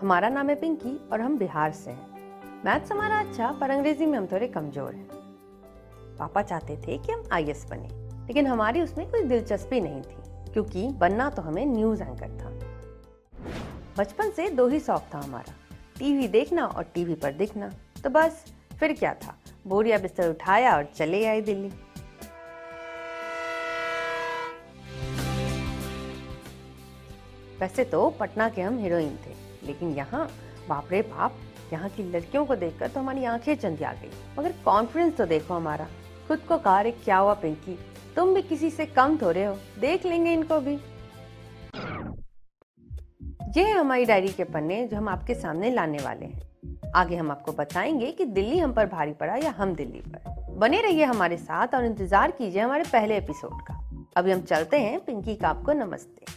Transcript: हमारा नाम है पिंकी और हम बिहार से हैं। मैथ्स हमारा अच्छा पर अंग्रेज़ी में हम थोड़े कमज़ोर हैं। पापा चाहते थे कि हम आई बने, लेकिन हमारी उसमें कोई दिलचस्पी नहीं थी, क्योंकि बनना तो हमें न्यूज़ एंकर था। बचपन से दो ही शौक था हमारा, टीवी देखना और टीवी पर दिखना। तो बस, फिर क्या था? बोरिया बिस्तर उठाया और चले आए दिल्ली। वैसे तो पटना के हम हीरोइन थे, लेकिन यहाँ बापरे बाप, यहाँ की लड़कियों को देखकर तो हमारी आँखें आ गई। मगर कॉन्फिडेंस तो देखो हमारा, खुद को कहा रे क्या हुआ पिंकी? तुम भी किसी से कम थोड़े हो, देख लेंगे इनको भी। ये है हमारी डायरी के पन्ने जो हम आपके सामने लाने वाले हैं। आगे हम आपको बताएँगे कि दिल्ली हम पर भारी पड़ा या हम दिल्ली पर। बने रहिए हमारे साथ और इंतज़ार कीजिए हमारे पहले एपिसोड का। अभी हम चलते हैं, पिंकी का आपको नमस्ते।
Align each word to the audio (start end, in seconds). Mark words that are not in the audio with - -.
हमारा 0.00 0.28
नाम 0.28 0.48
है 0.48 0.54
पिंकी 0.54 0.96
और 1.12 1.20
हम 1.20 1.36
बिहार 1.38 1.72
से 1.72 1.90
हैं। 1.90 2.62
मैथ्स 2.64 2.92
हमारा 2.92 3.18
अच्छा 3.20 3.50
पर 3.52 3.70
अंग्रेज़ी 3.70 4.06
में 4.06 4.16
हम 4.18 4.26
थोड़े 4.26 4.48
कमज़ोर 4.48 4.94
हैं। 4.94 5.08
पापा 6.18 6.42
चाहते 6.42 6.76
थे 6.76 6.98
कि 6.98 7.12
हम 7.12 7.22
आई 7.32 7.44
बने, 7.44 7.88
लेकिन 8.26 8.46
हमारी 8.46 8.82
उसमें 8.82 9.10
कोई 9.10 9.22
दिलचस्पी 9.22 9.80
नहीं 9.80 10.02
थी, 10.02 10.52
क्योंकि 10.52 10.88
बनना 10.88 11.30
तो 11.30 11.42
हमें 11.42 11.64
न्यूज़ 11.66 12.02
एंकर 12.02 12.38
था। 12.38 12.50
बचपन 13.98 14.30
से 14.30 14.48
दो 14.50 14.66
ही 14.68 14.80
शौक 14.80 15.02
था 15.14 15.18
हमारा, 15.18 15.54
टीवी 15.98 16.28
देखना 16.28 16.66
और 16.66 16.84
टीवी 16.84 17.14
पर 17.14 17.32
दिखना। 17.32 17.70
तो 18.04 18.10
बस, 18.10 18.44
फिर 18.80 18.92
क्या 18.92 19.14
था? 19.14 19.36
बोरिया 19.66 19.98
बिस्तर 19.98 20.30
उठाया 20.30 20.76
और 20.76 20.84
चले 20.84 21.24
आए 21.26 21.40
दिल्ली। 21.40 21.70
वैसे 27.60 27.84
तो 27.84 28.08
पटना 28.10 28.48
के 28.48 28.62
हम 28.62 28.78
हीरोइन 28.78 29.16
थे, 29.26 29.34
लेकिन 29.66 29.90
यहाँ 29.90 30.28
बापरे 30.68 31.02
बाप, 31.02 31.36
यहाँ 31.72 31.88
की 31.88 32.02
लड़कियों 32.02 32.44
को 32.46 32.56
देखकर 32.56 32.88
तो 32.88 33.00
हमारी 33.00 33.24
आँखें 33.24 33.52
आ 33.84 33.92
गई। 33.92 34.10
मगर 34.38 34.52
कॉन्फिडेंस 34.64 35.16
तो 35.16 35.26
देखो 35.26 35.54
हमारा, 35.54 35.86
खुद 36.28 36.38
को 36.38 36.58
कहा 36.58 36.80
रे 36.80 36.90
क्या 36.90 37.16
हुआ 37.16 37.34
पिंकी? 37.34 37.78
तुम 38.16 38.34
भी 38.34 38.42
किसी 38.42 38.70
से 38.70 38.86
कम 38.86 39.16
थोड़े 39.16 39.44
हो, 39.44 39.54
देख 39.80 40.06
लेंगे 40.06 40.32
इनको 40.32 40.60
भी। 40.60 40.78
ये 43.56 43.64
है 43.64 43.72
हमारी 43.72 44.04
डायरी 44.04 44.28
के 44.28 44.44
पन्ने 44.44 44.86
जो 44.86 44.96
हम 44.96 45.08
आपके 45.08 45.34
सामने 45.34 45.70
लाने 45.70 45.98
वाले 45.98 46.26
हैं। 46.26 46.92
आगे 46.94 47.16
हम 47.16 47.30
आपको 47.30 47.52
बताएँगे 47.52 48.10
कि 48.12 48.24
दिल्ली 48.24 48.58
हम 48.58 48.72
पर 48.72 48.86
भारी 48.86 49.12
पड़ा 49.12 49.36
या 49.36 49.50
हम 49.50 49.74
दिल्ली 49.74 50.00
पर। 50.00 50.54
बने 50.58 50.80
रहिए 50.80 51.04
हमारे 51.04 51.36
साथ 51.36 51.74
और 51.74 51.84
इंतज़ार 51.84 52.30
कीजिए 52.30 52.60
हमारे 52.62 52.84
पहले 52.84 53.16
एपिसोड 53.16 53.60
का। 53.62 53.82
अभी 54.16 54.32
हम 54.32 54.40
चलते 54.40 54.78
हैं, 54.78 54.98
पिंकी 55.00 55.34
का 55.34 55.48
आपको 55.48 55.72
नमस्ते। 55.72 56.35